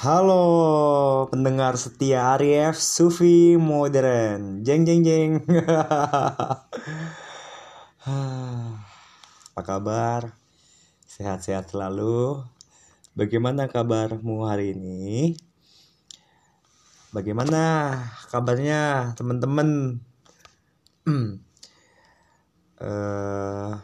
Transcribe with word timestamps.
Halo 0.00 1.28
pendengar 1.28 1.76
setia 1.76 2.32
Arif 2.32 2.80
Sufi 2.80 3.60
Modern 3.60 4.64
Jeng 4.64 4.88
jeng 4.88 5.04
jeng 5.04 5.44
Apa 9.52 9.60
kabar? 9.60 10.32
Sehat-sehat 11.04 11.68
selalu 11.68 12.40
Bagaimana 13.12 13.68
kabarmu 13.68 14.48
hari 14.48 14.72
ini? 14.72 15.36
Bagaimana 17.12 17.92
kabarnya 18.32 19.12
teman-teman? 19.20 20.00
uh, 22.80 23.76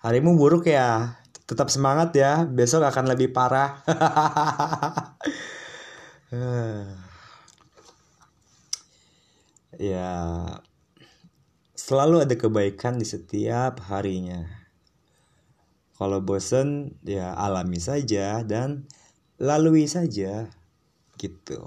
harimu 0.00 0.40
buruk 0.40 0.64
ya? 0.64 1.20
Tetap 1.44 1.68
semangat 1.68 2.16
ya 2.16 2.48
besok 2.48 2.84
akan 2.88 3.12
lebih 3.12 3.32
parah. 3.32 3.80
Ya 9.74 10.46
selalu 11.74 12.26
ada 12.26 12.34
kebaikan 12.38 12.98
di 12.98 13.06
setiap 13.06 13.82
harinya. 13.90 14.46
Kalau 15.94 16.22
bosen 16.22 16.98
ya 17.06 17.34
alami 17.34 17.78
saja 17.78 18.42
dan 18.42 18.86
lalui 19.38 19.86
saja 19.86 20.50
gitu. 21.18 21.62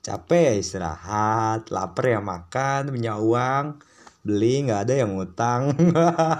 Capek 0.00 0.40
ya 0.40 0.54
istirahat 0.56 1.68
lapar 1.68 2.16
ya 2.16 2.20
makan 2.20 2.92
punya 2.92 3.20
uang 3.20 3.80
beli 4.22 4.62
nggak 4.66 4.86
ada 4.86 4.94
yang 5.02 5.18
ngutang 5.18 5.74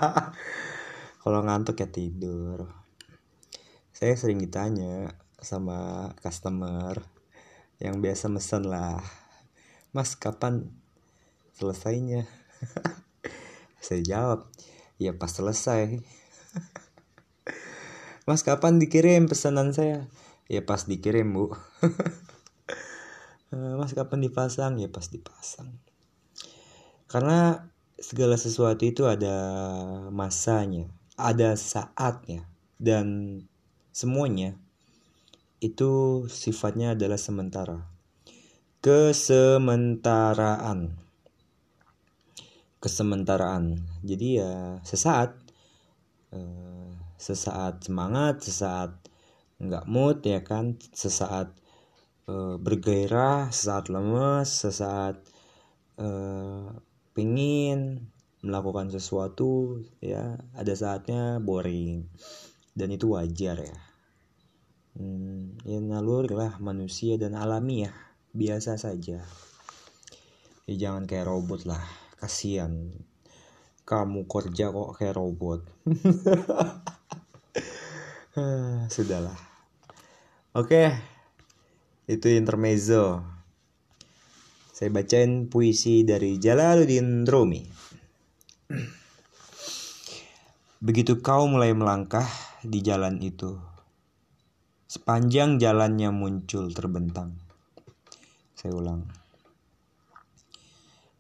kalau 1.23 1.39
ngantuk 1.47 1.79
ya 1.79 1.87
tidur. 1.87 2.67
Saya 3.95 4.19
sering 4.19 4.43
ditanya 4.43 5.15
sama 5.39 6.11
customer 6.19 6.99
yang 7.79 8.03
biasa 8.03 8.27
mesen 8.27 8.67
lah 8.67 8.99
mas 9.95 10.19
kapan 10.19 10.67
selesainya? 11.55 12.27
Saya 13.87 14.03
jawab 14.03 14.51
ya 14.99 15.15
pas 15.15 15.31
selesai. 15.31 16.03
Mas 18.23 18.47
kapan 18.47 18.79
dikirim 18.79 19.27
pesanan 19.27 19.75
saya? 19.75 20.07
Ya 20.47 20.63
pas 20.63 20.87
dikirim 20.87 21.35
bu. 21.35 21.51
Mas 23.51 23.91
kapan 23.99 24.23
dipasang? 24.23 24.79
Ya 24.79 24.87
pas 24.87 25.11
dipasang. 25.11 25.75
Karena 27.11 27.67
segala 27.99 28.39
sesuatu 28.39 28.87
itu 28.87 29.11
ada 29.11 29.35
masanya 30.15 30.87
ada 31.23 31.55
saatnya 31.55 32.43
dan 32.83 33.39
semuanya 33.95 34.59
itu 35.63 36.27
sifatnya 36.27 36.99
adalah 36.99 37.15
sementara. 37.15 37.87
Kesementaraan. 38.83 40.99
Kesementaraan. 42.83 43.79
Jadi 44.03 44.43
ya 44.43 44.83
sesaat 44.83 45.39
eh, 46.35 46.91
sesaat 47.15 47.87
semangat, 47.87 48.43
sesaat 48.43 48.99
nggak 49.63 49.87
mood 49.87 50.27
ya 50.27 50.43
kan, 50.43 50.75
sesaat 50.91 51.55
eh, 52.27 52.59
bergairah, 52.59 53.55
sesaat 53.55 53.87
lemes, 53.87 54.51
sesaat 54.51 55.23
eh, 56.03 56.67
pingin 57.15 58.11
melakukan 58.43 58.91
sesuatu 58.91 59.79
ya 60.03 60.35
ada 60.59 60.75
saatnya 60.75 61.39
boring. 61.39 62.11
Dan 62.75 62.91
itu 62.91 63.15
wajar 63.15 63.63
ya. 63.63 63.79
Hmm, 64.99 65.57
ya 65.65 65.81
naluri 65.81 66.35
lah 66.35 66.59
manusia 66.61 67.17
dan 67.17 67.39
alami 67.39 67.87
ya 67.87 67.95
biasa 68.35 68.77
saja. 68.77 69.23
Ya 70.67 70.75
jangan 70.75 71.07
kayak 71.07 71.31
robot 71.31 71.65
lah 71.65 71.81
kasihan. 72.19 72.91
Kamu 73.87 74.27
kerja 74.27 74.75
kok 74.75 74.99
kayak 74.99 75.17
robot. 75.17 75.63
Sudahlah. 78.95 79.39
Oke 80.59 80.91
itu 82.11 82.27
intermezzo. 82.35 83.23
Saya 84.75 84.91
bacain 84.91 85.47
puisi 85.47 86.03
dari 86.03 86.43
Jalaluddin 86.43 87.23
Rumi 87.23 87.83
Begitu 90.83 91.23
kau 91.23 91.47
mulai 91.47 91.71
melangkah 91.79 92.27
di 92.67 92.83
jalan 92.83 93.23
itu, 93.23 93.55
sepanjang 94.91 95.63
jalannya 95.63 96.11
muncul 96.11 96.75
terbentang. 96.75 97.39
Saya 98.59 98.75
ulang. 98.75 99.07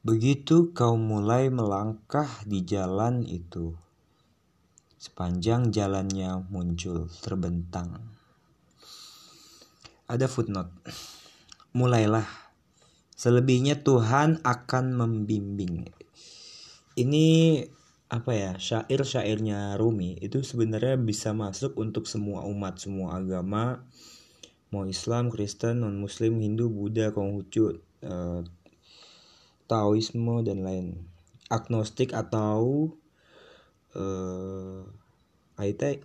Begitu 0.03 0.75
kau 0.75 0.99
mulai 0.99 1.47
melangkah 1.47 2.27
di 2.43 2.67
jalan 2.67 3.23
itu, 3.23 3.71
sepanjang 4.99 5.71
jalannya 5.71 6.43
muncul 6.51 7.07
terbentang. 7.23 8.03
Ada 10.11 10.27
footnote. 10.27 10.75
Mulailah. 11.71 12.27
Selebihnya 13.15 13.79
Tuhan 13.87 14.43
akan 14.43 14.99
membimbing 14.99 15.87
ini 16.97 17.61
apa 18.13 18.37
ya 18.37 18.53
syair-syairnya 18.61 19.81
Rumi 19.81 20.21
itu 20.21 20.45
sebenarnya 20.45 21.01
bisa 21.01 21.33
masuk 21.33 21.81
untuk 21.81 22.05
semua 22.05 22.45
umat 22.45 22.77
semua 22.77 23.17
agama. 23.17 23.89
Mau 24.69 24.85
Islam 24.85 25.33
Kristen 25.33 25.81
non 25.81 25.97
Muslim 25.97 26.41
Hindu 26.41 26.69
Buddha 26.69 27.13
Konghucu 27.13 27.81
uh, 28.05 28.41
Taoisme 29.65 30.45
dan 30.45 30.61
lain. 30.61 31.09
Agnostik 31.49 32.13
atau 32.13 32.93
uh, 33.97 34.85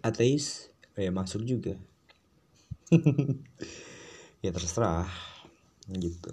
ateis 0.03 0.71
ya 0.95 1.11
masuk 1.11 1.43
juga. 1.43 1.75
Ya 4.37 4.53
terserah. 4.53 5.09
Gitu. 5.89 6.29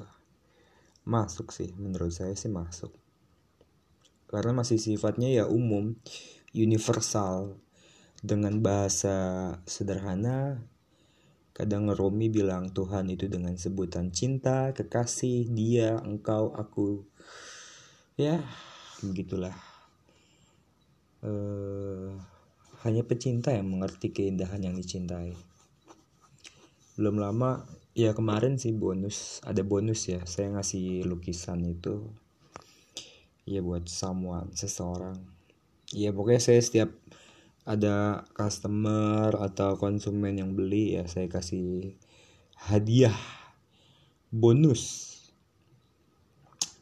Masuk 1.09 1.57
sih 1.57 1.73
menurut 1.81 2.13
saya 2.13 2.37
sih 2.37 2.53
masuk 2.53 2.93
karena 4.35 4.51
masih 4.51 4.83
sifatnya 4.83 5.31
ya 5.31 5.45
umum, 5.47 5.95
universal 6.51 7.55
dengan 8.19 8.59
bahasa 8.59 9.15
sederhana. 9.63 10.59
Kadang 11.55 11.87
Romi 11.95 12.27
bilang 12.27 12.75
Tuhan 12.75 13.15
itu 13.15 13.31
dengan 13.31 13.55
sebutan 13.55 14.11
cinta, 14.11 14.75
kekasih, 14.75 15.47
dia, 15.55 16.03
engkau, 16.03 16.51
aku. 16.51 17.07
Ya, 18.19 18.43
begitulah. 19.07 19.55
Uh, 21.23 22.19
hanya 22.83 23.07
pecinta 23.07 23.55
yang 23.55 23.71
mengerti 23.71 24.11
keindahan 24.11 24.67
yang 24.67 24.75
dicintai. 24.75 25.39
Belum 26.99 27.23
lama, 27.23 27.63
ya 27.95 28.11
kemarin 28.19 28.59
sih 28.59 28.75
bonus, 28.75 29.39
ada 29.47 29.63
bonus 29.63 30.11
ya. 30.11 30.27
Saya 30.27 30.59
ngasih 30.59 31.07
lukisan 31.07 31.63
itu 31.71 32.24
ya 33.45 33.61
buat 33.61 33.89
someone 33.89 34.53
seseorang. 34.57 35.17
Ya 35.93 36.11
pokoknya 36.11 36.43
saya 36.43 36.61
setiap 36.61 36.91
ada 37.65 38.29
customer 38.37 39.33
atau 39.41 39.81
konsumen 39.81 40.37
yang 40.37 40.53
beli 40.53 40.97
ya 40.97 41.09
saya 41.09 41.29
kasih 41.29 41.97
hadiah 42.57 43.17
bonus. 44.29 45.13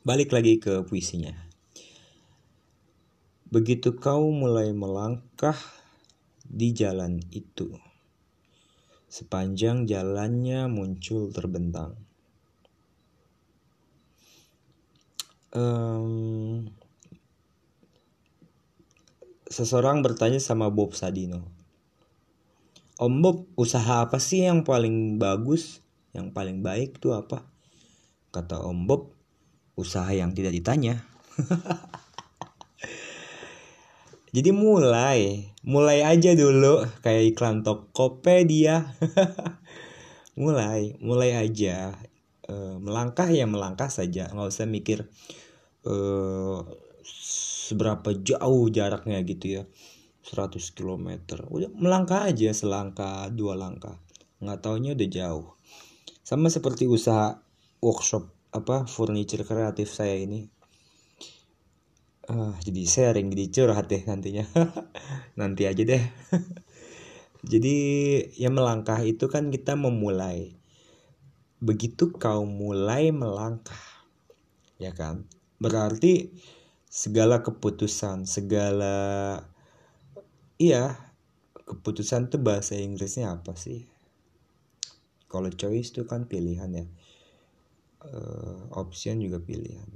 Balik 0.02 0.34
lagi 0.34 0.58
ke 0.58 0.82
puisinya. 0.82 1.34
Begitu 3.52 3.94
kau 3.94 4.32
mulai 4.32 4.74
melangkah 4.74 5.58
di 6.42 6.74
jalan 6.74 7.22
itu 7.30 7.70
sepanjang 9.12 9.84
jalannya 9.84 10.72
muncul 10.72 11.28
terbentang 11.28 12.00
um, 15.52 16.68
seseorang 19.48 20.00
bertanya 20.00 20.40
sama 20.40 20.72
Bob 20.72 20.96
Sadino 20.96 21.62
Om 23.02 23.18
Bob 23.18 23.50
usaha 23.58 24.06
apa 24.06 24.22
sih 24.22 24.46
yang 24.46 24.62
paling 24.62 25.18
bagus 25.18 25.82
yang 26.14 26.30
paling 26.30 26.60
baik 26.62 27.02
itu 27.02 27.10
apa? 27.10 27.42
Kata 28.30 28.62
Om 28.62 28.86
Bob 28.86 29.16
usaha 29.74 30.06
yang 30.12 30.36
tidak 30.36 30.54
ditanya. 30.54 31.02
Jadi 34.36 34.54
mulai 34.54 35.50
mulai 35.66 36.06
aja 36.06 36.36
dulu 36.38 36.86
kayak 37.02 37.34
iklan 37.34 37.66
Tokopedia. 37.66 38.86
Mulai 40.32 40.96
mulai 41.04 41.36
aja 41.36 41.92
e, 42.46 42.54
melangkah 42.78 43.28
ya 43.30 43.46
melangkah 43.46 43.88
saja. 43.88 44.30
Nggak 44.30 44.50
usah 44.50 44.66
mikir 44.66 45.06
uh, 45.86 46.62
seberapa 47.06 48.14
jauh 48.14 48.66
jaraknya 48.70 49.18
gitu 49.26 49.62
ya. 49.62 49.64
100 50.22 50.54
km 50.78 51.18
udah 51.50 51.70
melangkah 51.74 52.22
aja 52.30 52.54
selangkah 52.54 53.26
dua 53.34 53.58
langkah. 53.58 53.98
Nggak 54.38 54.58
taunya 54.62 54.94
udah 54.94 55.08
jauh. 55.10 55.46
Sama 56.22 56.46
seperti 56.46 56.86
usaha 56.86 57.42
workshop 57.82 58.30
apa 58.54 58.86
furniture 58.86 59.42
kreatif 59.42 59.90
saya 59.90 60.14
ini. 60.14 60.46
Uh, 62.22 62.54
jadi 62.62 62.86
sharing 62.86 63.34
jadi 63.34 63.46
curhat 63.50 63.90
deh 63.90 64.02
nantinya. 64.06 64.46
Nanti 65.40 65.66
aja 65.66 65.82
deh. 65.82 66.04
Jadi 67.42 67.74
ya 68.38 68.54
melangkah 68.54 69.02
itu 69.02 69.26
kan 69.26 69.50
kita 69.50 69.74
memulai 69.74 70.61
begitu 71.62 72.10
kau 72.10 72.42
mulai 72.42 73.14
melangkah. 73.14 73.78
Ya 74.82 74.90
kan? 74.90 75.30
Berarti 75.62 76.34
segala 76.90 77.40
keputusan 77.40 78.26
segala 78.26 79.38
iya 80.58 80.98
keputusan 81.54 82.28
tuh 82.28 82.42
bahasa 82.42 82.74
Inggrisnya 82.74 83.30
apa 83.30 83.54
sih? 83.54 83.86
Kalau 85.30 85.48
choice 85.54 85.94
itu 85.94 86.02
kan 86.04 86.26
pilihan 86.26 86.68
ya. 86.74 86.86
Uh, 88.02 88.66
option 88.74 89.22
juga 89.22 89.38
pilihan. 89.38 89.86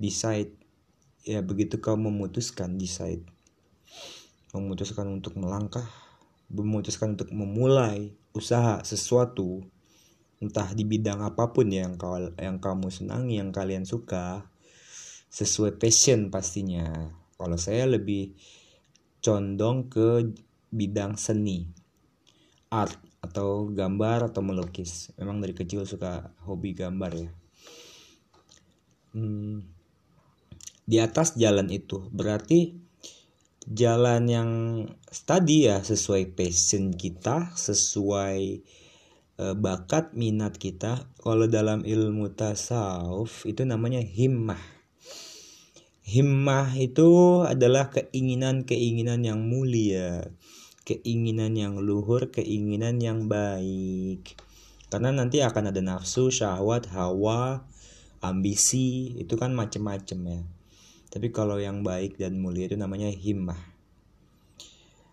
Decide. 0.00 0.56
Ya 1.28 1.44
begitu 1.44 1.76
kau 1.76 2.00
memutuskan 2.00 2.80
decide. 2.80 3.28
Memutuskan 4.56 5.06
untuk 5.12 5.36
melangkah 5.36 5.84
memutuskan 6.50 7.14
untuk 7.14 7.30
memulai 7.30 8.10
usaha 8.34 8.82
sesuatu 8.82 9.62
entah 10.40 10.72
di 10.72 10.88
bidang 10.88 11.20
apa 11.20 11.52
pun 11.52 11.68
yang 11.68 12.00
kau 12.00 12.16
yang 12.40 12.56
kamu 12.58 12.88
senangi 12.88 13.36
yang 13.36 13.52
kalian 13.52 13.84
suka 13.84 14.48
sesuai 15.28 15.76
passion 15.76 16.32
pastinya. 16.32 16.88
Kalau 17.36 17.56
saya 17.60 17.84
lebih 17.88 18.34
condong 19.20 19.92
ke 19.92 20.32
bidang 20.72 21.20
seni 21.20 21.68
art 22.72 22.96
atau 23.20 23.68
gambar 23.68 24.32
atau 24.32 24.40
melukis. 24.40 25.12
Memang 25.20 25.44
dari 25.44 25.52
kecil 25.52 25.84
suka 25.84 26.32
hobi 26.48 26.72
gambar 26.72 27.12
ya. 27.12 27.30
Hmm, 29.10 29.66
di 30.86 30.96
atas 31.02 31.34
jalan 31.36 31.68
itu 31.68 32.06
berarti 32.14 32.78
jalan 33.66 34.22
yang 34.26 34.50
tadi 35.26 35.68
ya 35.68 35.82
sesuai 35.82 36.32
passion 36.32 36.94
kita 36.94 37.52
sesuai 37.58 38.62
bakat 39.40 40.12
minat 40.12 40.60
kita 40.60 41.08
kalau 41.20 41.48
dalam 41.48 41.80
ilmu 41.86 42.32
tasawuf 42.36 43.48
itu 43.48 43.64
namanya 43.64 44.04
himmah. 44.04 44.60
Himmah 46.04 46.74
itu 46.76 47.40
adalah 47.46 47.88
keinginan-keinginan 47.94 49.22
yang 49.22 49.40
mulia 49.46 50.26
keinginan 50.90 51.54
yang 51.54 51.78
luhur 51.78 52.34
keinginan 52.34 52.98
yang 52.98 53.30
baik. 53.30 54.34
Karena 54.90 55.14
nanti 55.14 55.38
akan 55.38 55.70
ada 55.70 55.78
nafsu 55.78 56.34
syahwat 56.34 56.90
hawa 56.90 57.62
ambisi 58.18 59.14
itu 59.22 59.38
kan 59.38 59.54
macem-macem 59.54 60.18
ya. 60.26 60.42
Tapi 61.14 61.30
kalau 61.30 61.62
yang 61.62 61.86
baik 61.86 62.18
dan 62.18 62.42
mulia 62.42 62.66
itu 62.66 62.74
namanya 62.74 63.06
himmah. 63.06 63.58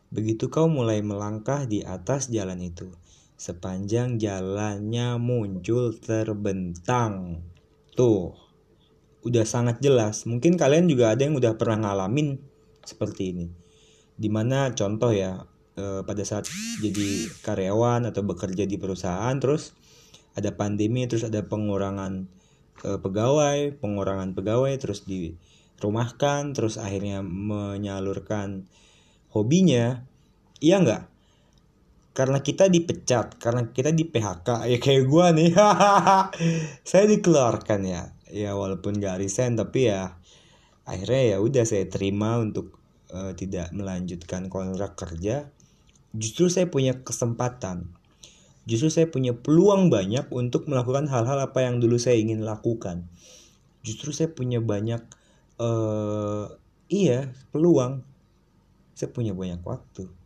Begitu 0.10 0.50
kau 0.50 0.66
mulai 0.66 1.06
melangkah 1.06 1.70
di 1.70 1.86
atas 1.86 2.34
jalan 2.34 2.58
itu 2.64 2.90
sepanjang 3.38 4.18
jalannya 4.18 5.22
muncul 5.22 5.94
terbentang. 6.02 7.46
Tuh, 7.94 8.34
udah 9.22 9.46
sangat 9.46 9.78
jelas. 9.80 10.26
Mungkin 10.26 10.58
kalian 10.58 10.90
juga 10.90 11.14
ada 11.14 11.22
yang 11.22 11.38
udah 11.38 11.54
pernah 11.54 11.86
ngalamin 11.86 12.42
seperti 12.82 13.38
ini. 13.38 13.48
Di 14.18 14.28
mana 14.34 14.74
contoh 14.74 15.14
ya, 15.14 15.46
eh, 15.78 16.02
pada 16.02 16.24
saat 16.26 16.50
jadi 16.82 17.30
karyawan 17.46 18.10
atau 18.10 18.26
bekerja 18.26 18.66
di 18.66 18.82
perusahaan, 18.82 19.38
terus 19.38 19.78
ada 20.34 20.50
pandemi, 20.58 21.06
terus 21.06 21.22
ada 21.22 21.46
pengurangan 21.46 22.26
eh, 22.86 23.00
pegawai, 23.02 23.78
pengurangan 23.78 24.34
pegawai, 24.34 24.74
terus 24.82 25.06
dirumahkan, 25.06 26.58
terus 26.58 26.82
akhirnya 26.82 27.22
menyalurkan 27.22 28.66
hobinya. 29.30 30.02
Iya 30.58 30.82
nggak? 30.82 31.17
Karena 32.18 32.42
kita 32.42 32.66
dipecat, 32.66 33.38
karena 33.38 33.70
kita 33.70 33.94
di 33.94 34.10
PHK, 34.10 34.66
ya 34.66 34.78
kayak 34.82 35.06
gue 35.06 35.26
nih, 35.38 35.50
saya 36.90 37.06
dikeluarkan 37.06 37.86
ya, 37.86 38.10
ya 38.34 38.58
walaupun 38.58 38.98
gak 38.98 39.22
resign 39.22 39.54
tapi 39.54 39.94
ya 39.94 40.18
akhirnya 40.90 41.38
ya 41.38 41.38
udah 41.38 41.62
saya 41.62 41.86
terima 41.86 42.42
untuk 42.42 42.74
uh, 43.14 43.38
tidak 43.38 43.70
melanjutkan 43.70 44.50
kontrak 44.50 44.98
kerja. 44.98 45.54
Justru 46.18 46.50
saya 46.50 46.66
punya 46.66 47.06
kesempatan, 47.06 47.94
justru 48.66 48.90
saya 48.90 49.06
punya 49.14 49.38
peluang 49.38 49.94
banyak 49.94 50.26
untuk 50.34 50.66
melakukan 50.66 51.06
hal-hal 51.06 51.38
apa 51.38 51.70
yang 51.70 51.78
dulu 51.78 52.02
saya 52.02 52.18
ingin 52.18 52.42
lakukan. 52.42 53.06
Justru 53.86 54.10
saya 54.10 54.34
punya 54.34 54.58
banyak, 54.58 55.06
uh, 55.62 56.50
iya 56.90 57.30
peluang, 57.54 58.02
saya 58.98 59.14
punya 59.14 59.38
banyak 59.38 59.62
waktu 59.62 60.17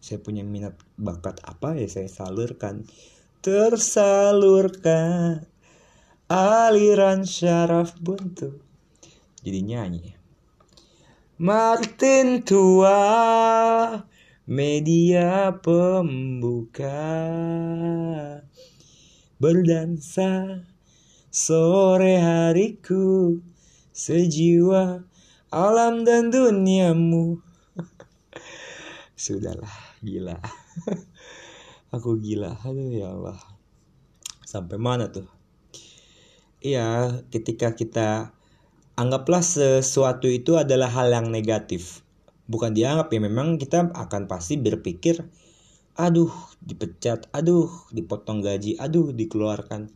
saya 0.00 0.24
punya 0.24 0.40
minat 0.40 0.80
bakat 0.96 1.36
apa 1.44 1.76
ya 1.76 1.86
saya 1.86 2.08
salurkan. 2.08 2.88
Tersalurkan 3.44 5.44
aliran 6.28 7.24
syaraf 7.24 7.96
buntu. 8.00 8.60
Jadi 9.40 9.60
nyanyi 9.64 10.20
Martin 11.40 12.44
tua 12.44 13.00
media 14.44 15.56
pembuka. 15.56 17.00
Berdansa 19.40 20.60
sore 21.32 22.20
hariku 22.20 23.40
sejiwa 23.96 25.00
alam 25.48 26.04
dan 26.04 26.28
duniamu. 26.28 27.40
Sudahlah 29.16 29.89
gila. 30.00 30.40
Aku 31.94 32.16
gila. 32.20 32.56
Aduh 32.64 32.88
ya 32.88 33.12
Allah. 33.12 33.38
Sampai 34.44 34.80
mana 34.80 35.12
tuh? 35.12 35.28
Iya 36.60 37.20
ketika 37.32 37.72
kita 37.72 38.36
anggaplah 38.96 39.40
sesuatu 39.40 40.28
itu 40.28 40.56
adalah 40.60 40.92
hal 40.92 41.12
yang 41.12 41.32
negatif. 41.32 42.04
Bukan 42.50 42.74
dianggap 42.74 43.08
ya 43.14 43.20
memang 43.22 43.56
kita 43.56 43.94
akan 43.94 44.26
pasti 44.26 44.58
berpikir 44.58 45.22
aduh 45.98 46.32
dipecat 46.64 47.28
aduh 47.34 47.68
dipotong 47.92 48.44
gaji 48.44 48.76
aduh 48.76 49.12
dikeluarkan. 49.14 49.92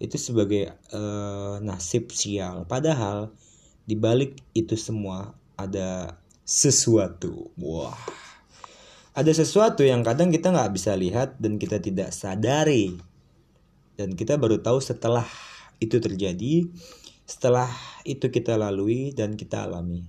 Itu 0.00 0.16
sebagai 0.20 0.74
uh, 0.92 1.60
nasib 1.60 2.12
sial. 2.12 2.64
Padahal 2.68 3.32
dibalik 3.84 4.40
itu 4.56 4.76
semua 4.76 5.36
ada 5.56 6.18
sesuatu. 6.44 7.52
Wah 7.60 7.96
ada 9.14 9.30
sesuatu 9.30 9.86
yang 9.86 10.02
kadang 10.02 10.34
kita 10.34 10.50
nggak 10.50 10.74
bisa 10.74 10.98
lihat 10.98 11.38
dan 11.38 11.54
kita 11.62 11.78
tidak 11.78 12.10
sadari. 12.10 12.98
Dan 13.94 14.18
kita 14.18 14.34
baru 14.34 14.58
tahu 14.58 14.82
setelah 14.82 15.22
itu 15.78 16.02
terjadi 16.02 16.66
setelah 17.24 17.70
itu 18.02 18.26
kita 18.26 18.58
lalui 18.58 19.14
dan 19.14 19.38
kita 19.38 19.70
alami. 19.70 20.02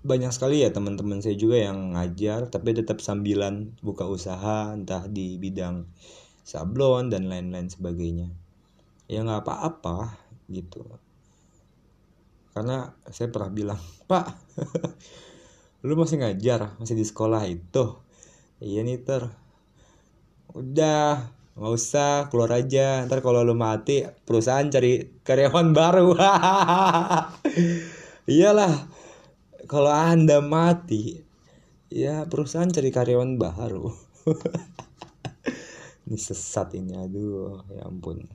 Banyak 0.00 0.32
sekali 0.32 0.64
ya 0.64 0.72
teman-teman 0.72 1.20
saya 1.20 1.36
juga 1.36 1.60
yang 1.60 1.92
ngajar 1.92 2.48
tapi 2.48 2.72
tetap 2.72 3.04
sambilan 3.04 3.76
buka 3.84 4.08
usaha 4.08 4.72
entah 4.72 5.04
di 5.12 5.36
bidang 5.36 5.84
sablon 6.40 7.12
dan 7.12 7.28
lain-lain 7.28 7.68
sebagainya. 7.68 8.32
Ya 9.12 9.20
nggak 9.20 9.44
apa-apa 9.44 10.16
gitu. 10.48 10.88
Karena 12.56 12.96
saya 13.12 13.28
pernah 13.28 13.52
bilang 13.52 13.80
pak 14.08 14.40
lu 15.80 15.96
masih 15.96 16.20
ngajar 16.20 16.76
masih 16.76 16.96
di 16.96 17.04
sekolah 17.08 17.42
itu? 17.48 17.96
Iya 18.60 18.84
nih 18.84 19.00
ter. 19.00 19.32
Udah 20.52 21.32
nggak 21.56 21.72
usah 21.72 22.28
keluar 22.28 22.52
aja. 22.52 23.04
Ntar 23.08 23.24
kalau 23.24 23.40
lu 23.40 23.56
mati 23.56 24.04
perusahaan 24.04 24.68
cari 24.68 25.20
karyawan 25.24 25.72
baru. 25.78 26.12
Iyalah 28.28 28.74
kalau 29.64 29.88
anda 29.88 30.44
mati 30.44 31.16
ya 31.88 32.28
perusahaan 32.28 32.68
cari 32.68 32.92
karyawan 32.92 33.40
baru. 33.40 33.88
Ini 36.10 36.18
sesat 36.18 36.74
ini 36.74 36.98
aduh 36.98 37.62
ya 37.70 37.86
ampun. 37.86 38.26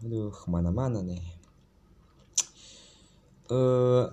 Aduh 0.00 0.32
ke 0.32 0.48
mana-mana 0.48 1.04
nih. 1.04 1.20
Eh 3.52 3.52
uh, 3.52 4.08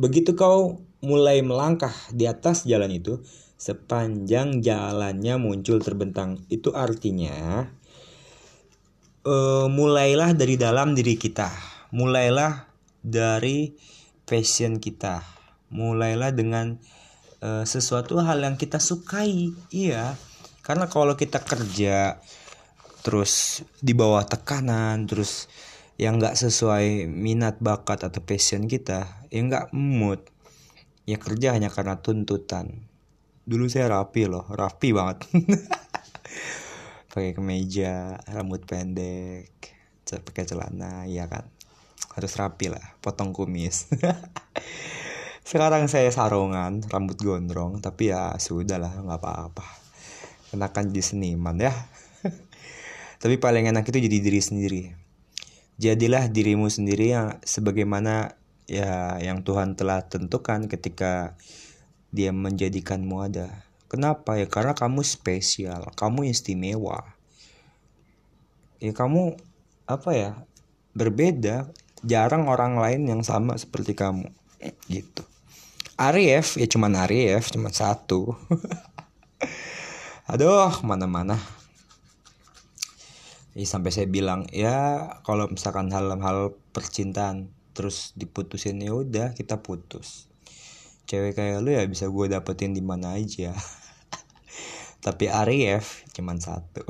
begitu 0.00 0.32
kau 0.32 0.80
mulai 1.04 1.44
melangkah 1.44 1.92
di 2.12 2.28
atas 2.28 2.64
jalan 2.64 2.92
itu 2.92 3.20
sepanjang 3.56 4.60
jalannya 4.60 5.36
muncul 5.40 5.80
terbentang. 5.80 6.44
Itu 6.52 6.76
artinya 6.76 7.66
uh, 9.24 9.66
mulailah 9.68 10.36
dari 10.36 10.56
dalam 10.60 10.92
diri 10.92 11.16
kita. 11.16 11.48
Mulailah 11.92 12.68
dari 13.00 13.76
passion 14.28 14.82
kita. 14.82 15.22
Mulailah 15.72 16.30
dengan 16.36 16.78
uh, 17.42 17.64
sesuatu 17.64 18.20
hal 18.20 18.42
yang 18.42 18.56
kita 18.56 18.80
sukai 18.80 19.52
iya 19.72 20.16
karena 20.64 20.90
kalau 20.90 21.14
kita 21.14 21.42
kerja 21.42 22.18
terus 23.06 23.62
di 23.78 23.94
bawah 23.94 24.26
tekanan 24.26 25.06
terus 25.06 25.46
yang 25.96 26.20
nggak 26.20 26.36
sesuai 26.36 27.08
minat 27.08 27.62
bakat 27.62 28.04
atau 28.04 28.20
passion 28.20 28.68
kita 28.68 29.06
ya 29.30 29.40
nggak 29.40 29.72
mood 29.72 30.20
ya 31.06 31.16
kerja 31.22 31.54
hanya 31.54 31.70
karena 31.70 32.02
tuntutan. 32.02 32.90
Dulu 33.46 33.70
saya 33.70 33.88
rapi 33.88 34.26
loh 34.26 34.44
rapi 34.50 34.90
banget. 34.90 35.22
Pakai 37.14 37.32
kemeja 37.32 38.20
rambut 38.28 38.68
pendek 38.68 39.54
pakai 40.06 40.46
celana 40.46 41.02
ya 41.10 41.26
kan? 41.26 41.50
Harus 42.14 42.38
rapi 42.38 42.70
lah 42.70 42.94
potong 43.02 43.34
kumis. 43.34 43.90
Sekarang 45.48 45.86
saya 45.90 46.10
sarungan 46.10 46.82
rambut 46.86 47.18
gondrong 47.18 47.82
tapi 47.82 48.14
ya 48.14 48.34
sudah 48.38 48.78
lah 48.78 48.94
nggak 48.94 49.18
apa-apa. 49.18 49.66
Kenakan 50.54 50.94
jadi 50.94 51.02
seniman 51.02 51.58
ya. 51.58 51.74
Tapi 53.22 53.34
paling 53.42 53.66
enak 53.66 53.86
itu 53.90 53.98
jadi 53.98 54.18
diri 54.22 54.40
sendiri. 54.42 54.82
Jadilah 55.76 56.30
dirimu 56.30 56.70
sendiri 56.70 57.10
yang 57.12 57.36
sebagaimana 57.42 58.38
ya 58.66 59.18
yang 59.22 59.46
Tuhan 59.46 59.78
telah 59.78 60.02
tentukan 60.06 60.66
ketika 60.66 61.38
dia 62.10 62.34
menjadikanmu 62.34 63.16
ada. 63.22 63.66
Kenapa? 63.86 64.34
Ya 64.38 64.50
karena 64.50 64.74
kamu 64.74 65.06
spesial 65.06 65.94
kamu 65.94 66.30
istimewa. 66.30 67.14
Ya 68.82 68.92
kamu 68.92 69.38
apa 69.86 70.10
ya 70.12 70.30
berbeda 70.92 71.70
jarang 72.02 72.50
orang 72.50 72.76
lain 72.78 73.06
yang 73.06 73.22
sama 73.22 73.54
seperti 73.54 73.94
kamu. 73.94 74.26
Gitu. 74.90 75.22
Arif 75.96 76.60
ya 76.60 76.66
cuman 76.68 76.92
Arif 76.98 77.54
cuman 77.54 77.72
satu. 77.72 78.34
Aduh 80.30 80.74
mana-mana. 80.82 81.38
Ya, 83.56 83.64
sampai 83.64 83.88
saya 83.88 84.04
bilang 84.04 84.44
ya 84.52 85.08
kalau 85.24 85.48
misalkan 85.48 85.88
hal-hal 85.88 86.52
percintaan 86.76 87.55
terus 87.76 88.16
diputusin 88.16 88.80
ya 88.80 88.96
udah 88.96 89.36
kita 89.36 89.60
putus. 89.60 90.32
Cewek 91.04 91.36
kayak 91.36 91.60
lu 91.60 91.76
ya 91.76 91.84
bisa 91.84 92.08
gue 92.08 92.26
dapetin 92.32 92.72
di 92.72 92.80
mana 92.80 93.20
aja. 93.20 93.52
Tapi 95.04 95.28
Arif 95.28 96.08
cuman 96.16 96.40
satu. 96.40 96.82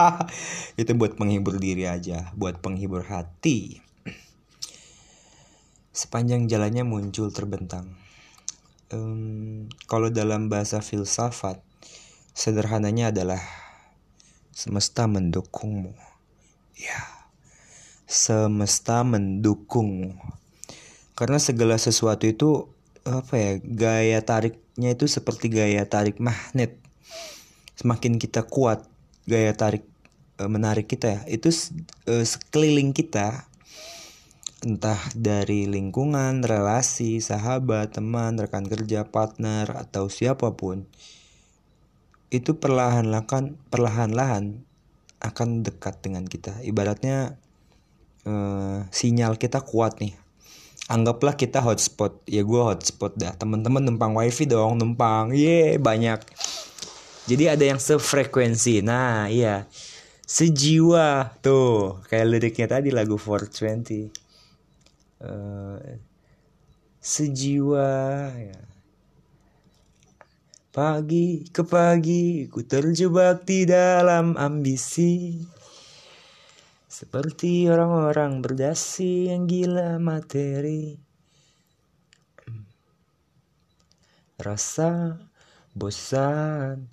Itu 0.80 0.92
buat 1.00 1.16
penghibur 1.16 1.56
diri 1.56 1.88
aja 1.88 2.28
buat 2.36 2.60
penghibur 2.60 3.08
hati. 3.08 3.80
Sepanjang 6.04 6.44
jalannya 6.44 6.84
muncul 6.84 7.32
terbentang. 7.32 7.96
Um, 8.92 9.72
kalau 9.88 10.12
dalam 10.12 10.52
bahasa 10.52 10.84
filsafat 10.84 11.64
sederhananya 12.36 13.08
adalah 13.08 13.40
semesta 14.52 15.08
mendukungmu. 15.08 15.96
Ya 16.76 17.21
semesta 18.12 19.00
mendukung 19.08 20.20
karena 21.16 21.40
segala 21.40 21.80
sesuatu 21.80 22.28
itu 22.28 22.68
apa 23.08 23.34
ya 23.34 23.52
gaya 23.62 24.20
tariknya 24.22 24.94
itu 24.94 25.08
seperti 25.08 25.52
gaya 25.52 25.84
tarik 25.88 26.22
magnet. 26.22 26.78
Semakin 27.76 28.16
kita 28.16 28.46
kuat 28.46 28.86
gaya 29.26 29.52
tarik 29.52 29.84
e, 30.38 30.42
menarik 30.46 30.86
kita 30.88 31.06
ya 31.08 31.20
itu 31.28 31.52
e, 32.08 32.24
sekeliling 32.24 32.96
kita. 32.96 33.48
Entah 34.62 34.98
dari 35.18 35.66
lingkungan 35.66 36.46
relasi 36.46 37.18
sahabat 37.18 37.98
teman 37.98 38.38
rekan 38.38 38.62
kerja 38.62 39.10
partner 39.10 39.74
atau 39.74 40.06
siapa 40.06 40.54
pun 40.54 40.86
itu 42.30 42.56
perlahan-lahan 42.56 43.58
perlahan-lahan 43.68 44.62
akan 45.18 45.48
dekat 45.66 45.98
dengan 46.02 46.24
kita. 46.30 46.62
Ibaratnya 46.62 47.42
uh, 48.26 48.86
sinyal 48.90 49.38
kita 49.38 49.62
kuat 49.62 49.98
nih. 50.02 50.14
Anggaplah 50.90 51.38
kita 51.38 51.62
hotspot. 51.62 52.22
Ya 52.26 52.42
gue 52.42 52.62
hotspot 52.62 53.14
dah. 53.16 53.32
Teman-teman 53.38 53.82
numpang 53.82 54.12
wifi 54.18 54.44
dong 54.44 54.78
numpang. 54.78 55.30
Ye 55.32 55.78
banyak. 55.78 56.20
Jadi 57.30 57.44
ada 57.46 57.64
yang 57.64 57.78
sefrekuensi. 57.78 58.82
Nah 58.82 59.30
iya. 59.30 59.70
Sejiwa. 60.26 61.38
Tuh 61.40 62.02
kayak 62.10 62.26
liriknya 62.28 62.66
tadi 62.78 62.90
lagu 62.90 63.16
420 63.16 64.22
uh, 65.22 65.78
eh, 65.78 65.98
sejiwa 67.02 67.90
ya. 68.30 68.60
pagi 70.72 71.44
ke 71.52 71.62
pagi 71.68 72.48
ku 72.48 72.64
terjebak 72.64 73.44
di 73.44 73.68
dalam 73.68 74.38
ambisi 74.40 75.36
seperti 76.92 77.72
orang-orang 77.72 78.44
berdasi 78.44 79.32
yang 79.32 79.48
gila 79.48 79.96
materi 79.96 81.00
Rasa 84.36 85.16
bosan 85.72 86.92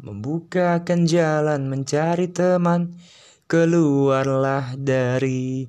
Membukakan 0.00 1.04
jalan 1.04 1.68
mencari 1.68 2.32
teman 2.32 2.96
Keluarlah 3.44 4.80
dari 4.80 5.68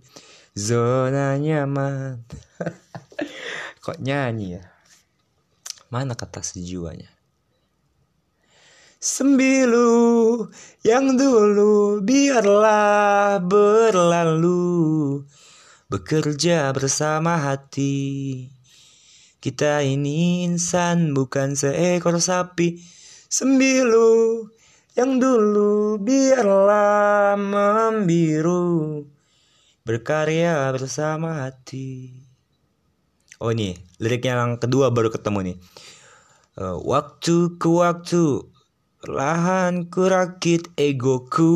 zona 0.56 1.36
nyaman 1.36 2.24
Kok 3.84 4.00
nyanyi 4.00 4.56
ya? 4.56 4.64
Mana 5.92 6.16
kata 6.16 6.40
sejuanya? 6.40 7.15
Sembilu. 9.06 10.50
Yang 10.82 11.06
dulu 11.22 12.02
biarlah 12.02 13.38
berlalu. 13.38 15.22
Bekerja 15.86 16.74
bersama 16.74 17.38
hati. 17.38 18.50
Kita 19.38 19.86
ini 19.86 20.50
insan 20.50 21.14
bukan 21.14 21.54
seekor 21.54 22.18
sapi. 22.18 22.82
Sembilu. 23.30 24.42
Yang 24.98 25.12
dulu 25.22 26.02
biarlah 26.02 27.38
membiru. 27.38 29.06
Berkarya 29.86 30.74
bersama 30.74 31.46
hati. 31.46 32.10
Oh 33.38 33.54
ini 33.54 33.78
lirik 34.02 34.26
yang 34.26 34.58
kedua 34.58 34.90
baru 34.90 35.14
ketemu 35.14 35.54
nih. 35.54 35.58
Uh, 36.58 36.82
Waktu 36.82 37.62
ke 37.62 37.70
waktu 37.70 38.55
Perlahan 39.06 39.86
kurakit 39.86 40.74
egoku 40.82 41.54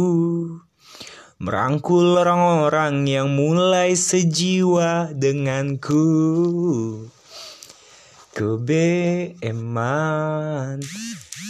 Merangkul 1.42 2.22
orang-orang 2.22 3.10
yang 3.10 3.34
mulai 3.34 3.98
sejiwa 3.98 5.10
denganku. 5.18 6.06
Kebeeman 8.38 9.58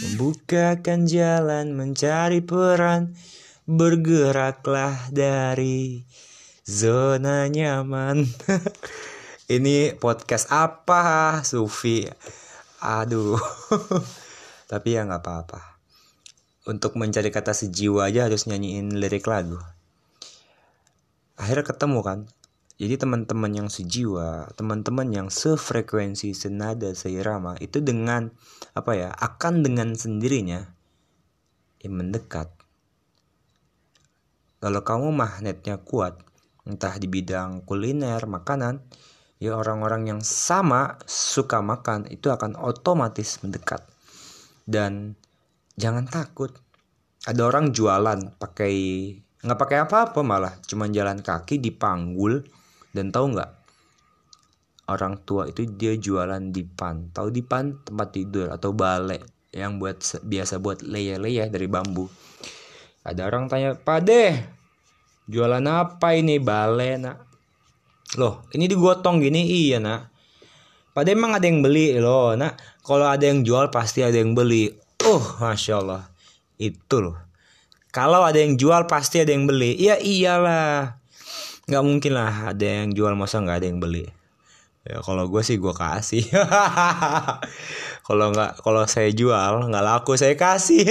Membukakan 0.00 1.04
jalan 1.04 1.76
mencari 1.76 2.40
peran 2.40 3.12
Bergeraklah 3.68 5.12
dari 5.12 6.00
zona 6.64 7.44
nyaman. 7.52 8.24
Ini 9.60 10.00
podcast 10.00 10.48
apa 10.48 11.44
Sufi? 11.44 12.08
Aduh 12.80 13.36
Tapi 14.72 14.96
ya 14.96 15.04
nggak 15.04 15.20
apa-apa 15.20 15.69
untuk 16.68 16.96
mencari 17.00 17.32
kata 17.32 17.56
sejiwa 17.56 18.10
aja 18.10 18.28
harus 18.28 18.44
nyanyiin 18.44 18.96
lirik 19.00 19.24
lagu. 19.24 19.56
Akhirnya 21.40 21.64
ketemu 21.64 22.00
kan? 22.04 22.20
Jadi 22.80 22.96
teman-teman 22.96 23.52
yang 23.52 23.68
sejiwa 23.68 24.56
teman-teman 24.56 25.12
yang 25.12 25.28
sefrekuensi 25.28 26.32
senada 26.32 26.88
seirama 26.96 27.60
itu 27.60 27.84
dengan 27.84 28.32
apa 28.72 28.96
ya 28.96 29.08
akan 29.12 29.60
dengan 29.60 29.92
sendirinya 29.92 30.64
ya 31.76 31.90
mendekat. 31.92 32.48
Kalau 34.64 34.80
kamu 34.80 35.12
magnetnya 35.12 35.76
kuat 35.80 36.24
entah 36.64 36.96
di 36.96 37.04
bidang 37.04 37.68
kuliner 37.68 38.24
makanan 38.24 38.80
ya 39.40 39.56
orang-orang 39.56 40.16
yang 40.16 40.20
sama 40.24 41.00
suka 41.04 41.60
makan 41.60 42.08
itu 42.08 42.32
akan 42.32 42.56
otomatis 42.56 43.44
mendekat. 43.44 43.84
Dan 44.64 45.19
jangan 45.80 46.04
takut. 46.04 46.52
Ada 47.24 47.40
orang 47.48 47.72
jualan 47.72 48.36
pakai 48.36 48.74
nggak 49.40 49.58
pakai 49.58 49.78
apa-apa 49.88 50.20
malah. 50.20 50.54
Cuman 50.68 50.92
jalan 50.92 51.24
kaki 51.24 51.56
dipanggul 51.56 52.44
dan 52.92 53.08
tahu 53.08 53.32
nggak? 53.32 53.50
Orang 54.92 55.24
tua 55.24 55.48
itu 55.48 55.64
dia 55.64 55.96
jualan 55.96 56.52
di 56.52 56.66
pan 56.66 57.08
tahu 57.14 57.32
di 57.32 57.40
pan 57.40 57.80
tempat 57.80 58.08
tidur 58.12 58.52
atau 58.52 58.76
balai 58.76 59.22
yang 59.56 59.80
buat 59.80 60.02
biasa 60.20 60.60
buat 60.60 60.84
leya-leya 60.84 61.48
dari 61.48 61.64
bambu. 61.64 62.04
Ada 63.00 63.24
orang 63.24 63.48
tanya 63.48 63.72
pade 63.80 64.36
jualan 65.24 65.64
apa 65.64 66.12
ini 66.12 66.36
balai 66.36 67.00
nak? 67.00 67.24
Loh 68.20 68.44
ini 68.52 68.68
digotong 68.68 69.22
gini. 69.22 69.46
Iya 69.46 69.78
nak. 69.80 70.10
Padahal 70.90 71.16
emang 71.16 71.32
ada 71.38 71.46
yang 71.46 71.62
beli? 71.62 71.94
Loh. 72.02 72.34
Nah, 72.34 72.50
kalau 72.82 73.06
ada 73.06 73.22
yang 73.22 73.46
jual 73.46 73.70
pasti 73.70 74.02
ada 74.02 74.18
yang 74.18 74.34
beli. 74.34 74.74
Oh, 75.10 75.24
masya 75.42 75.82
Allah. 75.82 76.06
Itu 76.54 77.02
loh. 77.02 77.18
Kalau 77.90 78.22
ada 78.22 78.38
yang 78.38 78.54
jual 78.54 78.86
pasti 78.86 79.18
ada 79.18 79.34
yang 79.34 79.50
beli. 79.50 79.74
Ya 79.74 79.98
iyalah. 79.98 81.02
Nggak 81.66 81.82
mungkin 81.82 82.12
lah 82.14 82.54
ada 82.54 82.62
yang 82.62 82.94
jual 82.94 83.18
masa 83.18 83.42
nggak 83.42 83.58
ada 83.58 83.66
yang 83.66 83.82
beli. 83.82 84.06
Ya 84.86 85.02
kalau 85.02 85.26
gue 85.26 85.42
sih 85.42 85.58
gue 85.58 85.74
kasih. 85.74 86.22
kalau 88.06 88.30
nggak 88.30 88.62
kalau 88.62 88.86
saya 88.86 89.10
jual 89.10 89.66
nggak 89.66 89.82
laku 89.82 90.14
saya 90.14 90.38
kasih. 90.38 90.86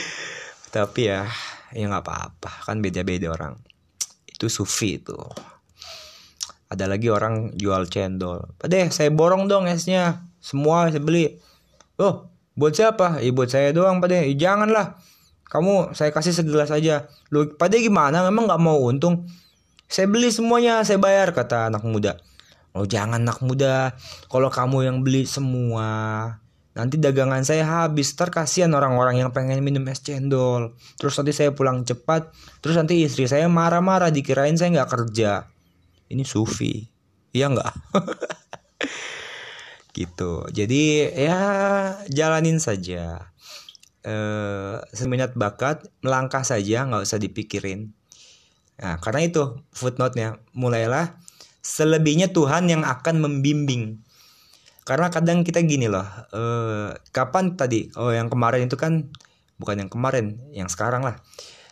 Tapi 0.74 1.00
ya 1.04 1.28
ya 1.76 1.84
nggak 1.84 2.00
apa-apa 2.00 2.64
kan 2.64 2.80
beda-beda 2.80 3.28
orang. 3.28 3.60
Itu 4.24 4.48
sufi 4.48 4.96
itu 4.96 5.20
ada 6.74 6.90
lagi 6.90 7.06
orang 7.06 7.54
jual 7.54 7.86
cendol 7.86 8.50
Padeh 8.58 8.90
saya 8.90 9.14
borong 9.14 9.46
dong 9.46 9.70
esnya 9.70 10.26
semua 10.42 10.90
saya 10.90 10.98
beli 10.98 11.38
oh 12.02 12.33
buat 12.54 12.72
siapa? 12.74 13.18
Ya 13.20 13.30
buat 13.34 13.50
saya 13.50 13.74
doang 13.74 13.98
Padeh 13.98 14.30
ya, 14.30 14.50
janganlah. 14.50 14.98
Kamu 15.46 15.94
saya 15.94 16.10
kasih 16.10 16.34
segelas 16.34 16.70
aja. 16.70 17.06
Lu 17.30 17.54
Padeh 17.54 17.82
gimana? 17.82 18.24
Memang 18.26 18.50
nggak 18.50 18.62
mau 18.62 18.78
untung. 18.80 19.26
Saya 19.86 20.10
beli 20.10 20.32
semuanya 20.32 20.82
saya 20.82 20.98
bayar 20.98 21.30
kata 21.30 21.70
anak 21.70 21.84
muda. 21.86 22.18
Oh 22.74 22.88
jangan 22.88 23.22
anak 23.22 23.38
muda. 23.44 23.94
Kalau 24.26 24.50
kamu 24.50 24.90
yang 24.90 24.96
beli 25.06 25.28
semua 25.28 25.86
nanti 26.74 26.98
dagangan 26.98 27.46
saya 27.46 27.86
habis. 27.86 28.18
Ter 28.18 28.34
kasihan 28.34 28.72
orang-orang 28.74 29.22
yang 29.22 29.30
pengen 29.30 29.62
minum 29.62 29.86
es 29.86 30.02
cendol. 30.02 30.74
Terus 30.98 31.14
nanti 31.20 31.30
saya 31.30 31.54
pulang 31.54 31.86
cepat. 31.86 32.34
Terus 32.58 32.74
nanti 32.74 33.06
istri 33.06 33.30
saya 33.30 33.46
marah-marah 33.46 34.10
dikirain 34.10 34.58
saya 34.58 34.74
nggak 34.82 34.90
kerja. 34.90 35.46
Ini 36.10 36.24
sufi. 36.26 36.90
Iya 37.34 37.50
nggak 37.50 37.72
gitu. 39.94 40.44
Jadi 40.50 41.08
ya 41.14 41.40
jalanin 42.10 42.58
saja. 42.58 43.30
Eh 44.04 44.76
seminat 44.92 45.38
bakat 45.38 45.86
melangkah 46.04 46.42
saja 46.42 46.84
nggak 46.84 47.06
usah 47.06 47.22
dipikirin. 47.22 47.94
Nah 48.82 48.98
karena 48.98 49.30
itu 49.30 49.62
footnote-nya 49.72 50.42
mulailah 50.52 51.16
selebihnya 51.62 52.34
Tuhan 52.34 52.68
yang 52.68 52.82
akan 52.82 53.22
membimbing. 53.22 54.02
Karena 54.84 55.08
kadang 55.08 55.46
kita 55.46 55.64
gini 55.64 55.88
loh 55.88 56.04
eh, 56.36 56.92
kapan 57.14 57.56
tadi 57.56 57.88
oh 57.96 58.12
yang 58.12 58.28
kemarin 58.28 58.68
itu 58.68 58.76
kan 58.76 59.08
bukan 59.56 59.86
yang 59.86 59.90
kemarin 59.90 60.42
yang 60.52 60.68
sekarang 60.68 61.06
lah. 61.06 61.22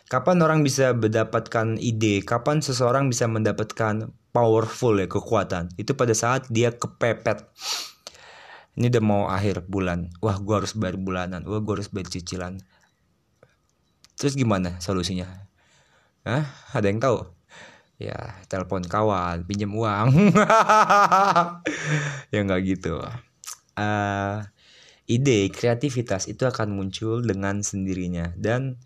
Kapan 0.09 0.45
orang 0.45 0.61
bisa 0.61 0.93
mendapatkan 0.93 1.77
ide? 1.81 2.21
Kapan 2.21 2.61
seseorang 2.61 3.09
bisa 3.09 3.25
mendapatkan 3.25 4.13
powerful 4.29 4.93
ya 5.01 5.09
kekuatan? 5.09 5.73
Itu 5.73 5.97
pada 5.97 6.13
saat 6.13 6.45
dia 6.53 6.69
kepepet 6.69 7.49
ini 8.73 8.89
udah 8.89 9.03
mau 9.03 9.23
akhir 9.29 9.69
bulan. 9.69 10.09
Wah 10.17 10.37
gue 10.41 10.55
harus 10.57 10.73
bayar 10.73 10.97
bulanan. 10.97 11.45
Wah 11.45 11.61
gue 11.61 11.73
harus 11.77 11.89
bayar 11.93 12.09
cicilan. 12.09 12.57
Terus 14.17 14.33
gimana 14.33 14.81
solusinya? 14.81 15.29
Hah? 16.25 16.47
ada 16.73 16.87
yang 16.89 16.97
tahu? 16.97 17.27
Ya 18.01 18.41
telepon 18.49 18.81
kawan 18.85 19.45
pinjam 19.45 19.73
uang. 19.73 20.09
Ya 22.33 22.41
nggak 22.41 22.61
gitu. 22.65 22.97
Uh, 23.77 24.41
ide 25.05 25.53
kreativitas 25.53 26.25
itu 26.25 26.49
akan 26.49 26.73
muncul 26.73 27.21
dengan 27.21 27.61
sendirinya. 27.61 28.33
Dan 28.33 28.81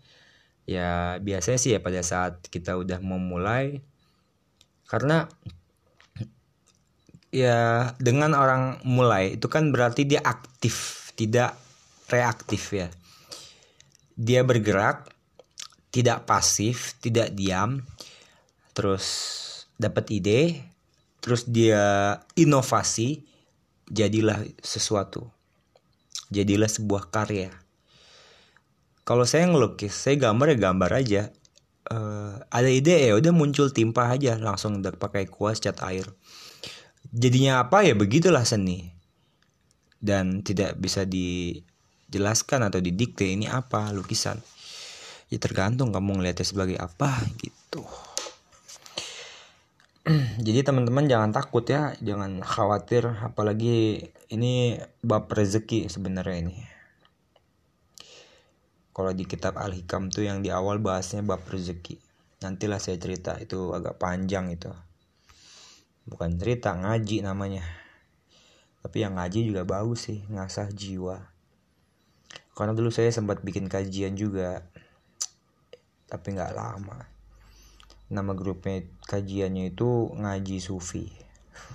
ya 0.68 1.16
biasanya 1.24 1.56
sih 1.56 1.72
ya 1.72 1.80
pada 1.80 2.04
saat 2.04 2.44
kita 2.52 2.76
udah 2.76 3.00
memulai 3.00 3.80
karena 4.84 5.32
ya 7.28 7.92
dengan 8.00 8.32
orang 8.32 8.80
mulai 8.88 9.36
itu 9.36 9.46
kan 9.52 9.68
berarti 9.68 10.08
dia 10.08 10.24
aktif 10.24 11.08
tidak 11.12 11.56
reaktif 12.08 12.72
ya. 12.72 12.88
Dia 14.18 14.42
bergerak 14.42 15.12
tidak 15.92 16.28
pasif 16.28 16.96
tidak 17.00 17.32
diam 17.36 17.84
terus 18.72 19.06
dapat 19.78 20.04
ide 20.14 20.40
terus 21.18 21.44
dia 21.48 22.16
inovasi 22.38 23.24
jadilah 23.88 24.44
sesuatu. 24.60 25.28
Jadilah 26.28 26.68
sebuah 26.68 27.08
karya. 27.08 27.52
Kalau 29.08 29.24
saya 29.24 29.48
ngelukis 29.48 29.96
saya 29.96 30.20
gambar 30.20 30.52
ya 30.52 30.58
gambar 30.60 30.90
aja. 30.92 31.22
Uh, 31.88 32.36
ada 32.52 32.68
ide 32.68 33.00
ya 33.00 33.16
udah 33.16 33.32
muncul 33.32 33.72
timpa 33.72 34.12
aja 34.12 34.36
langsung 34.36 34.84
pakai 34.84 35.24
kuas 35.24 35.56
cat 35.56 35.80
air 35.80 36.04
jadinya 37.12 37.64
apa? 37.64 37.84
Ya 37.84 37.94
begitulah 37.96 38.44
seni. 38.44 38.92
Dan 39.98 40.46
tidak 40.46 40.78
bisa 40.78 41.02
dijelaskan 41.02 42.70
atau 42.70 42.78
didikte 42.78 43.26
ini 43.26 43.50
apa 43.50 43.90
lukisan. 43.90 44.38
Ya 45.28 45.36
tergantung 45.36 45.92
kamu 45.92 46.22
ngeliatnya 46.22 46.46
sebagai 46.46 46.78
apa 46.80 47.20
gitu. 47.36 47.84
Jadi 50.46 50.60
teman-teman 50.64 51.04
jangan 51.04 51.36
takut 51.36 51.68
ya 51.68 51.92
jangan 52.00 52.40
khawatir 52.40 53.04
apalagi 53.20 54.08
ini 54.32 54.80
bab 55.04 55.28
rezeki 55.28 55.92
sebenarnya 55.92 56.36
ini. 56.48 56.56
Kalau 58.96 59.14
di 59.14 59.28
kitab 59.28 59.60
Al-Hikam 59.60 60.10
tuh 60.10 60.26
yang 60.26 60.42
di 60.42 60.50
awal 60.50 60.80
bahasnya 60.80 61.22
bab 61.22 61.44
rezeki. 61.46 62.00
Nantilah 62.42 62.80
saya 62.80 62.96
cerita 62.96 63.36
itu 63.36 63.74
agak 63.74 63.98
panjang 63.98 64.48
itu 64.50 64.70
bukan 66.08 66.34
cerita 66.40 66.72
ngaji 66.72 67.22
namanya 67.22 67.62
tapi 68.80 69.04
yang 69.04 69.20
ngaji 69.20 69.52
juga 69.52 69.68
bagus 69.68 70.08
sih 70.08 70.24
ngasah 70.32 70.72
jiwa 70.72 71.28
karena 72.56 72.72
dulu 72.74 72.90
saya 72.90 73.12
sempat 73.12 73.44
bikin 73.44 73.70
kajian 73.70 74.18
juga 74.18 74.66
tapi 76.08 76.34
nggak 76.34 76.56
lama 76.56 77.06
nama 78.08 78.32
grupnya 78.32 78.88
kajiannya 79.06 79.76
itu 79.76 80.10
ngaji 80.16 80.56
sufi 80.58 81.12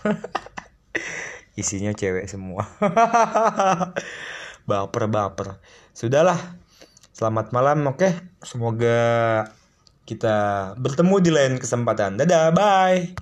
isinya 1.61 1.93
cewek 1.93 2.25
semua 2.25 2.65
baper 4.67 5.05
baper 5.05 5.61
sudahlah 5.93 6.63
Selamat 7.13 7.53
malam, 7.53 7.93
oke. 7.93 8.09
Semoga 8.41 8.97
kita 10.09 10.73
bertemu 10.81 11.15
di 11.21 11.29
lain 11.29 11.53
kesempatan. 11.61 12.17
Dadah, 12.17 12.49
bye. 12.49 13.05